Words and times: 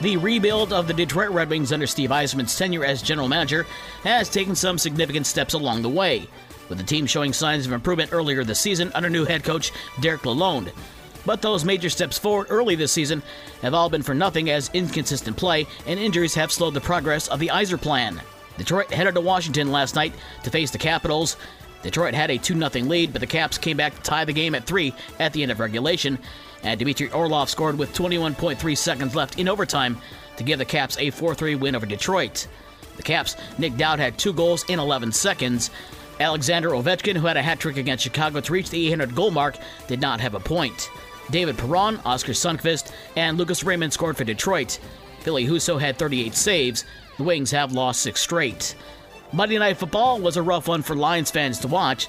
The 0.00 0.16
rebuild 0.16 0.72
of 0.72 0.86
the 0.86 0.94
Detroit 0.94 1.28
Red 1.28 1.50
Wings 1.50 1.74
under 1.74 1.86
Steve 1.86 2.08
Yzerman's 2.08 2.56
tenure 2.56 2.86
as 2.86 3.02
general 3.02 3.28
manager 3.28 3.66
has 4.02 4.30
taken 4.30 4.54
some 4.54 4.78
significant 4.78 5.26
steps 5.26 5.52
along 5.52 5.82
the 5.82 5.90
way, 5.90 6.26
with 6.70 6.78
the 6.78 6.84
team 6.84 7.04
showing 7.04 7.34
signs 7.34 7.66
of 7.66 7.72
improvement 7.72 8.10
earlier 8.10 8.42
this 8.42 8.58
season 8.58 8.90
under 8.94 9.10
new 9.10 9.26
head 9.26 9.44
coach 9.44 9.72
Derek 10.00 10.22
Lalonde. 10.22 10.72
But 11.26 11.42
those 11.42 11.66
major 11.66 11.90
steps 11.90 12.16
forward 12.16 12.46
early 12.48 12.76
this 12.76 12.92
season 12.92 13.22
have 13.60 13.74
all 13.74 13.90
been 13.90 14.02
for 14.02 14.14
nothing 14.14 14.48
as 14.48 14.70
inconsistent 14.72 15.36
play 15.36 15.66
and 15.86 16.00
injuries 16.00 16.34
have 16.34 16.50
slowed 16.50 16.72
the 16.72 16.80
progress 16.80 17.28
of 17.28 17.38
the 17.38 17.48
Yzer 17.48 17.78
plan. 17.78 18.22
Detroit 18.56 18.90
headed 18.90 19.14
to 19.16 19.20
Washington 19.20 19.70
last 19.70 19.94
night 19.94 20.14
to 20.44 20.50
face 20.50 20.70
the 20.70 20.78
Capitals. 20.78 21.36
Detroit 21.82 22.14
had 22.14 22.30
a 22.30 22.38
2 22.38 22.58
0 22.58 22.84
lead, 22.86 23.12
but 23.12 23.20
the 23.20 23.26
Caps 23.26 23.58
came 23.58 23.76
back 23.76 23.94
to 23.94 24.02
tie 24.02 24.24
the 24.24 24.32
game 24.32 24.54
at 24.54 24.64
3 24.64 24.92
at 25.18 25.32
the 25.32 25.42
end 25.42 25.50
of 25.50 25.60
regulation, 25.60 26.18
and 26.62 26.78
Dmitry 26.78 27.10
Orlov 27.10 27.48
scored 27.48 27.78
with 27.78 27.94
21.3 27.94 28.76
seconds 28.76 29.14
left 29.14 29.38
in 29.38 29.48
overtime 29.48 29.98
to 30.36 30.44
give 30.44 30.58
the 30.58 30.64
Caps 30.64 30.98
a 30.98 31.10
4 31.10 31.34
3 31.34 31.54
win 31.54 31.74
over 31.74 31.86
Detroit. 31.86 32.46
The 32.96 33.02
Caps, 33.02 33.36
Nic 33.58 33.76
Dowd 33.76 33.98
had 33.98 34.18
two 34.18 34.32
goals 34.32 34.64
in 34.68 34.78
11 34.78 35.12
seconds. 35.12 35.70
Alexander 36.18 36.70
Ovechkin, 36.70 37.16
who 37.16 37.26
had 37.26 37.38
a 37.38 37.42
hat 37.42 37.58
trick 37.58 37.78
against 37.78 38.04
Chicago 38.04 38.40
to 38.40 38.52
reach 38.52 38.68
the 38.68 38.86
800 38.88 39.14
goal 39.14 39.30
mark, 39.30 39.56
did 39.88 40.02
not 40.02 40.20
have 40.20 40.34
a 40.34 40.40
point. 40.40 40.90
David 41.30 41.56
Perron, 41.56 41.98
Oskar 42.04 42.32
Sundqvist, 42.32 42.92
and 43.16 43.38
Lucas 43.38 43.64
Raymond 43.64 43.92
scored 43.92 44.18
for 44.18 44.24
Detroit. 44.24 44.78
Ville 45.22 45.36
Husso 45.36 45.80
had 45.80 45.98
38 45.98 46.34
saves. 46.34 46.84
The 47.16 47.22
Wings 47.22 47.50
have 47.52 47.72
lost 47.72 48.02
six 48.02 48.20
straight. 48.20 48.74
Monday 49.32 49.58
Night 49.58 49.76
Football 49.76 50.18
was 50.18 50.36
a 50.36 50.42
rough 50.42 50.66
one 50.66 50.82
for 50.82 50.96
Lions 50.96 51.30
fans 51.30 51.60
to 51.60 51.68
watch. 51.68 52.08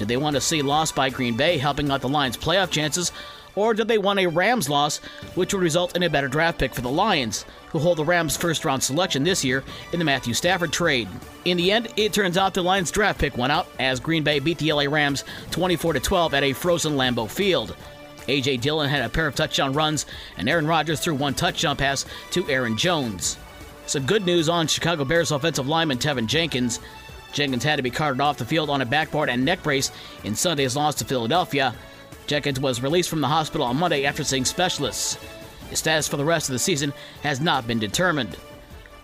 Did 0.00 0.08
they 0.08 0.16
want 0.16 0.34
to 0.34 0.40
see 0.40 0.62
loss 0.62 0.90
by 0.90 1.10
Green 1.10 1.36
Bay 1.36 1.58
helping 1.58 1.92
out 1.92 2.00
the 2.00 2.08
Lions' 2.08 2.36
playoff 2.36 2.70
chances, 2.70 3.12
or 3.54 3.72
did 3.72 3.86
they 3.86 3.98
want 3.98 4.18
a 4.18 4.26
Rams 4.26 4.68
loss, 4.68 4.98
which 5.36 5.54
would 5.54 5.62
result 5.62 5.94
in 5.94 6.02
a 6.02 6.10
better 6.10 6.26
draft 6.26 6.58
pick 6.58 6.74
for 6.74 6.80
the 6.80 6.90
Lions, 6.90 7.46
who 7.68 7.78
hold 7.78 7.98
the 7.98 8.04
Rams' 8.04 8.36
first 8.36 8.64
round 8.64 8.82
selection 8.82 9.22
this 9.22 9.44
year 9.44 9.62
in 9.92 10.00
the 10.00 10.04
Matthew 10.04 10.34
Stafford 10.34 10.72
trade? 10.72 11.08
In 11.44 11.56
the 11.56 11.70
end, 11.70 11.86
it 11.96 12.12
turns 12.12 12.36
out 12.36 12.52
the 12.52 12.62
Lions' 12.62 12.90
draft 12.90 13.20
pick 13.20 13.36
went 13.36 13.52
out 13.52 13.68
as 13.78 14.00
Green 14.00 14.24
Bay 14.24 14.40
beat 14.40 14.58
the 14.58 14.72
LA 14.72 14.86
Rams 14.90 15.22
24 15.52 15.94
12 15.94 16.34
at 16.34 16.42
a 16.42 16.52
frozen 16.52 16.96
Lambeau 16.96 17.30
Field. 17.30 17.76
A.J. 18.26 18.56
Dillon 18.56 18.90
had 18.90 19.04
a 19.04 19.08
pair 19.08 19.28
of 19.28 19.36
touchdown 19.36 19.72
runs, 19.72 20.04
and 20.36 20.48
Aaron 20.48 20.66
Rodgers 20.66 20.98
threw 20.98 21.14
one 21.14 21.34
touchdown 21.34 21.76
pass 21.76 22.04
to 22.32 22.48
Aaron 22.50 22.76
Jones. 22.76 23.38
Some 23.86 24.04
good 24.04 24.26
news 24.26 24.48
on 24.48 24.66
Chicago 24.66 25.04
Bears 25.04 25.30
offensive 25.30 25.68
lineman 25.68 25.98
Teven 25.98 26.26
Jenkins. 26.26 26.80
Jenkins 27.32 27.62
had 27.62 27.76
to 27.76 27.82
be 27.82 27.90
carted 27.90 28.20
off 28.20 28.36
the 28.36 28.44
field 28.44 28.68
on 28.68 28.82
a 28.82 28.86
backboard 28.86 29.28
and 29.28 29.44
neck 29.44 29.62
brace 29.62 29.92
in 30.24 30.34
Sunday's 30.34 30.74
loss 30.74 30.96
to 30.96 31.04
Philadelphia. 31.04 31.72
Jenkins 32.26 32.58
was 32.58 32.82
released 32.82 33.08
from 33.08 33.20
the 33.20 33.28
hospital 33.28 33.64
on 33.64 33.76
Monday 33.76 34.04
after 34.04 34.24
seeing 34.24 34.44
specialists. 34.44 35.18
His 35.70 35.78
status 35.78 36.08
for 36.08 36.16
the 36.16 36.24
rest 36.24 36.48
of 36.48 36.54
the 36.54 36.58
season 36.58 36.92
has 37.22 37.40
not 37.40 37.68
been 37.68 37.78
determined. 37.78 38.36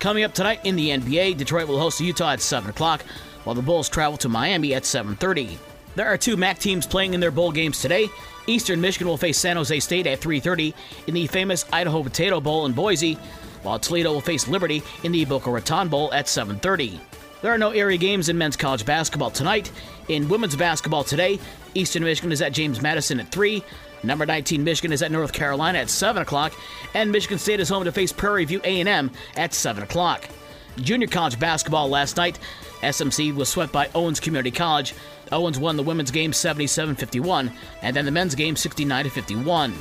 Coming 0.00 0.24
up 0.24 0.34
tonight 0.34 0.60
in 0.64 0.74
the 0.74 0.88
NBA, 0.90 1.36
Detroit 1.36 1.68
will 1.68 1.78
host 1.78 2.00
Utah 2.00 2.32
at 2.32 2.40
7 2.40 2.68
o'clock, 2.68 3.02
while 3.44 3.54
the 3.54 3.62
Bulls 3.62 3.88
travel 3.88 4.18
to 4.18 4.28
Miami 4.28 4.74
at 4.74 4.84
7:30. 4.84 5.58
There 5.94 6.08
are 6.08 6.18
two 6.18 6.36
MAC 6.36 6.58
teams 6.58 6.86
playing 6.86 7.14
in 7.14 7.20
their 7.20 7.30
bowl 7.30 7.52
games 7.52 7.80
today. 7.80 8.08
Eastern 8.48 8.80
Michigan 8.80 9.06
will 9.06 9.16
face 9.16 9.38
San 9.38 9.56
Jose 9.56 9.78
State 9.78 10.08
at 10.08 10.20
3:30 10.20 10.74
in 11.06 11.14
the 11.14 11.28
famous 11.28 11.64
Idaho 11.72 12.02
Potato 12.02 12.40
Bowl 12.40 12.66
in 12.66 12.72
Boise, 12.72 13.16
while 13.62 13.78
Toledo 13.78 14.12
will 14.12 14.20
face 14.20 14.48
Liberty 14.48 14.82
in 15.02 15.12
the 15.12 15.24
Boca 15.24 15.50
Raton 15.50 15.88
Bowl 15.88 16.12
at 16.12 16.26
7:30. 16.26 17.00
There 17.42 17.52
are 17.52 17.58
no 17.58 17.70
area 17.70 17.98
games 17.98 18.28
in 18.28 18.38
men's 18.38 18.56
college 18.56 18.86
basketball 18.86 19.30
tonight. 19.30 19.70
In 20.08 20.28
women's 20.28 20.54
basketball 20.54 21.04
today, 21.04 21.40
Eastern 21.74 22.04
Michigan 22.04 22.32
is 22.32 22.42
at 22.42 22.52
James 22.52 22.80
Madison 22.80 23.18
at 23.18 23.32
3. 23.32 23.64
Number 24.04 24.26
19 24.26 24.64
Michigan 24.64 24.92
is 24.92 25.02
at 25.02 25.12
North 25.12 25.32
Carolina 25.32 25.78
at 25.78 25.90
7 25.90 26.22
o'clock, 26.22 26.52
and 26.94 27.10
Michigan 27.10 27.38
State 27.38 27.60
is 27.60 27.68
home 27.68 27.84
to 27.84 27.92
face 27.92 28.12
Prairie 28.12 28.44
View 28.44 28.60
A&M 28.64 29.10
at 29.36 29.54
7 29.54 29.82
o'clock. 29.82 30.28
Junior 30.76 31.06
college 31.06 31.38
basketball 31.38 31.88
last 31.88 32.16
night, 32.16 32.38
SMC 32.82 33.34
was 33.34 33.48
swept 33.48 33.72
by 33.72 33.88
Owens 33.94 34.20
Community 34.20 34.50
College. 34.50 34.94
Owens 35.30 35.58
won 35.58 35.76
the 35.76 35.82
women's 35.82 36.10
game 36.10 36.32
77-51, 36.32 37.52
and 37.82 37.94
then 37.94 38.04
the 38.04 38.10
men's 38.10 38.34
game 38.34 38.54
69-51. 38.54 39.72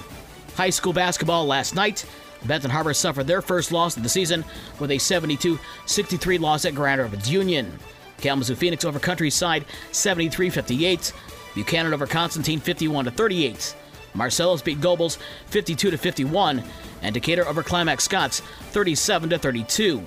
High 0.56 0.70
school 0.70 0.94
basketball 0.94 1.46
last 1.46 1.76
night, 1.76 2.06
Benton 2.46 2.72
Harbor 2.72 2.94
suffered 2.94 3.28
their 3.28 3.42
first 3.42 3.72
loss 3.72 3.98
of 3.98 4.04
the 4.04 4.10
season 4.10 4.44
with 4.80 4.92
a 4.92 4.96
72-63 4.96 6.40
loss 6.40 6.66
at 6.66 6.76
Grand 6.76 7.02
Rapids 7.02 7.30
Union. 7.30 7.78
Kalamazoo 8.18 8.56
Phoenix 8.56 8.86
over 8.86 9.00
Countryside 9.00 9.66
73-58. 9.92 11.14
Buchanan 11.56 11.94
over 11.94 12.08
Constantine 12.08 12.62
51-38. 12.62 13.76
Marcellus 14.14 14.62
beat 14.62 14.82
Gobles 14.82 15.18
52-51, 15.52 16.64
and 17.02 17.14
Decatur 17.14 17.48
over 17.48 17.64
Climax 17.64 18.04
Scotts 18.04 18.42
37-32. 18.72 20.04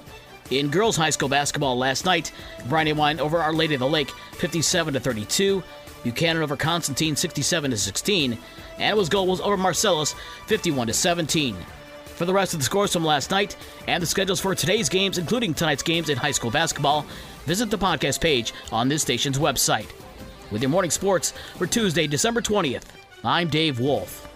In 0.50 0.70
girls 0.70 0.96
high 0.96 1.10
school 1.10 1.28
basketball 1.28 1.78
last 1.78 2.04
night, 2.04 2.32
Brandywine 2.68 3.18
over 3.18 3.38
Our 3.38 3.52
Lady 3.52 3.74
of 3.74 3.80
the 3.80 3.88
Lake 3.88 4.08
57-32. 4.32 5.62
Buchanan 6.02 6.42
over 6.42 6.54
Constantine 6.54 7.14
67-16, 7.14 8.36
and 8.78 8.90
it 8.90 8.96
was 8.96 9.08
Gobles 9.08 9.40
over 9.40 9.56
Marcellus 9.56 10.14
51-17. 10.48 11.56
For 12.16 12.24
the 12.26 12.32
rest 12.32 12.54
of 12.54 12.60
the 12.60 12.64
scores 12.64 12.92
from 12.92 13.04
last 13.04 13.30
night 13.30 13.56
and 13.88 14.00
the 14.00 14.06
schedules 14.06 14.40
for 14.40 14.54
today's 14.54 14.88
games, 14.88 15.18
including 15.18 15.52
tonight's 15.52 15.82
games 15.82 16.08
in 16.08 16.16
high 16.16 16.30
school 16.30 16.50
basketball, 16.50 17.04
visit 17.44 17.70
the 17.70 17.78
podcast 17.78 18.20
page 18.20 18.52
on 18.70 18.88
this 18.88 19.02
station's 19.02 19.38
website. 19.38 19.90
With 20.52 20.62
your 20.62 20.70
morning 20.70 20.92
sports 20.92 21.32
for 21.56 21.66
Tuesday, 21.66 22.06
December 22.06 22.40
20th, 22.40 22.84
I'm 23.24 23.48
Dave 23.48 23.80
Wolf. 23.80 24.33